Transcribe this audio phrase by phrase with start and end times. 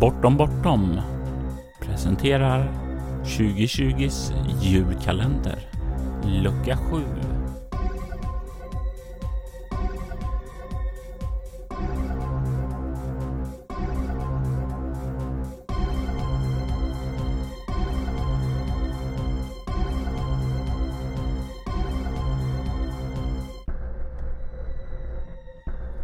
[0.00, 1.00] Bortom Bortom
[1.80, 2.70] presenterar
[3.24, 5.58] 2020s julkalender,
[6.24, 7.02] lucka 7.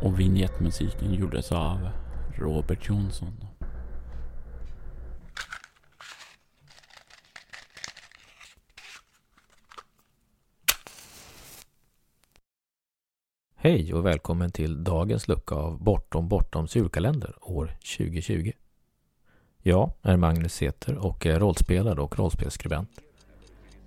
[0.02, 1.88] Och vignettmusiken gjordes av
[2.38, 3.55] Robert Jonsson.
[13.66, 18.52] Hej och välkommen till dagens lucka av Bortom Bortoms julkalender år 2020.
[19.62, 22.90] Jag är Magnus Seter och är rollspelare och rollspelsskribent.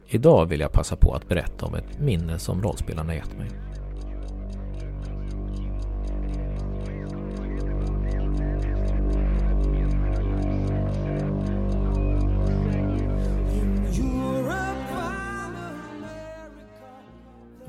[0.07, 3.49] Idag vill jag passa på att berätta om ett minne som rollspelarna gett mig.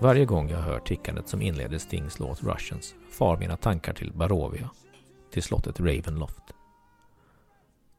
[0.03, 4.71] Varje gång jag hör tickandet som inleder Stings låt Russians far mina tankar till Barovia,
[5.31, 6.43] till slottet Ravenloft.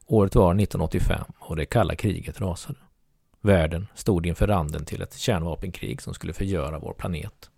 [0.06, 2.78] Året var 1985 och det kalla kriget rasade.
[3.40, 7.50] Världen stod inför randen till ett kärnvapenkrig som skulle förgöra vår planet.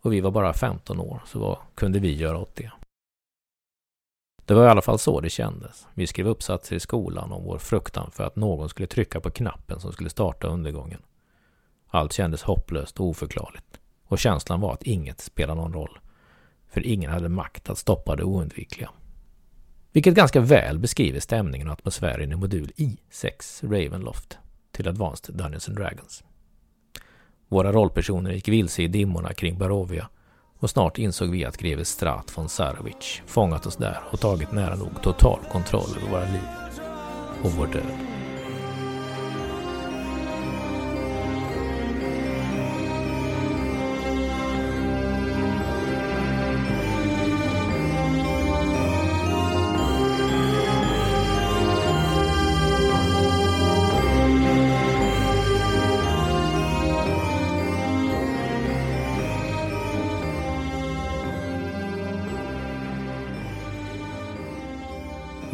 [0.00, 2.70] Och vi var bara 15 år, så vad kunde vi göra åt det?
[4.44, 5.86] Det var i alla fall så det kändes.
[5.94, 9.80] Vi skrev uppsatser i skolan om vår fruktan för att någon skulle trycka på knappen
[9.80, 11.00] som skulle starta undergången.
[11.94, 13.80] Allt kändes hopplöst och oförklarligt.
[14.04, 15.98] Och känslan var att inget spelade någon roll.
[16.68, 18.90] För ingen hade makt att stoppa det oundvikliga.
[19.92, 24.38] Vilket ganska väl beskriver stämningen och atmosfären i modul I6 Ravenloft
[24.72, 26.24] till Advanced Dungeons and Dragons.
[27.48, 30.08] Våra rollpersoner gick vilse i dimmorna kring Barovia
[30.58, 34.76] och snart insåg vi att greve Strat von Sarovic fångat oss där och tagit nära
[34.76, 36.48] nog total kontroll över våra liv
[37.42, 38.13] och vår död.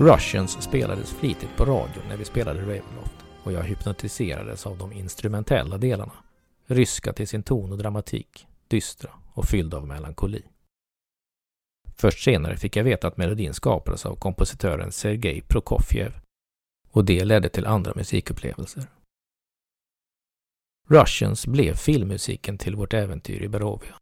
[0.00, 5.78] Russians spelades flitigt på radion när vi spelade Ravenloft och jag hypnotiserades av de instrumentella
[5.78, 6.12] delarna.
[6.66, 10.42] Ryska till sin ton och dramatik, dystra och fylld av melankoli.
[11.96, 16.12] Först senare fick jag veta att melodin skapades av kompositören Sergej Prokofjev
[16.90, 18.86] och det ledde till andra musikupplevelser.
[20.88, 23.99] Russians blev filmmusiken till vårt äventyr i Barovia.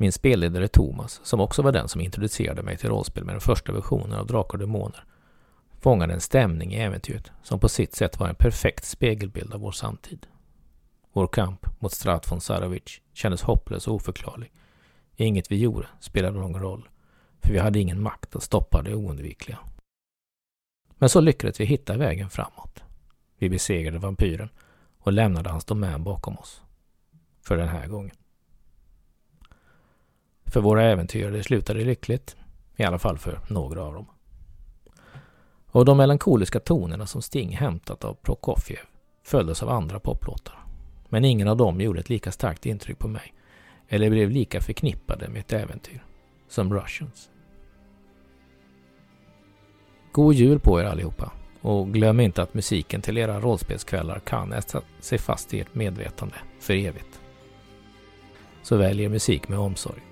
[0.00, 3.72] Min spelledare Thomas, som också var den som introducerade mig till rollspel med den första
[3.72, 5.04] versionen av Drakar och Demoner,
[5.80, 9.72] fångade en stämning i äventyret som på sitt sätt var en perfekt spegelbild av vår
[9.72, 10.26] samtid.
[11.12, 14.52] Vår kamp mot Strat von Sarovic kändes hopplös och oförklarlig.
[15.16, 16.88] Inget vi gjorde spelade någon roll,
[17.40, 19.58] för vi hade ingen makt att stoppa det oundvikliga.
[20.98, 22.82] Men så lyckades vi hitta vägen framåt.
[23.38, 24.48] Vi besegrade vampyren
[24.98, 26.62] och lämnade hans domän bakom oss.
[27.42, 28.16] För den här gången.
[30.50, 32.36] För våra äventyrare slutade lyckligt,
[32.76, 34.06] i alla fall för några av dem.
[35.66, 38.78] Och de melankoliska tonerna som Sting hämtat av Prokofjev
[39.24, 40.58] följdes av andra poplåtar.
[41.08, 43.34] Men ingen av dem gjorde ett lika starkt intryck på mig,
[43.88, 46.04] eller blev lika förknippade med ett äventyr,
[46.48, 47.30] som Russians.
[50.12, 51.32] God jul på er allihopa!
[51.60, 56.34] Och glöm inte att musiken till era rollspelskvällar kan äta sig fast i ert medvetande
[56.60, 57.20] för evigt.
[58.62, 60.09] Så välj er musik med omsorg.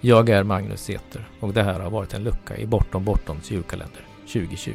[0.00, 4.06] Jag är Magnus Seter och det här har varit en lucka i Bortom Bortoms julkalender
[4.32, 4.70] 2020.